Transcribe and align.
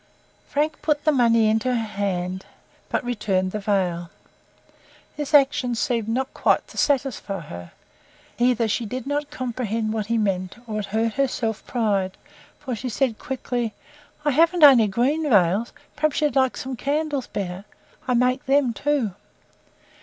Frank 0.47 0.81
put 0.81 1.03
the 1.05 1.11
money 1.11 1.47
into 1.47 1.75
her 1.75 1.75
hand, 1.79 2.47
but 2.89 3.03
returned 3.05 3.51
the 3.51 3.59
veil. 3.59 4.09
This 5.15 5.31
action 5.31 5.75
seemed 5.75 6.07
not 6.07 6.33
quite 6.33 6.67
to 6.69 6.77
satisfy 6.79 7.41
her; 7.41 7.71
either 8.39 8.67
she 8.67 8.87
did 8.87 9.05
not 9.05 9.29
comprehend 9.29 9.93
what 9.93 10.07
he 10.07 10.17
meant, 10.17 10.55
or 10.65 10.79
it 10.79 10.87
hurt 10.87 11.13
her 11.13 11.27
self 11.27 11.63
pride, 11.67 12.17
for 12.57 12.75
she 12.75 12.89
said 12.89 13.19
quickly: 13.19 13.75
"I 14.25 14.31
havn't 14.31 14.63
only 14.63 14.87
green 14.87 15.29
veils 15.29 15.71
p'raps 15.95 16.19
you'd 16.21 16.35
like 16.35 16.57
some 16.57 16.75
candles 16.75 17.27
better 17.27 17.65
I 18.07 18.15
makes 18.15 18.47
them 18.47 18.73
too." 18.73 19.13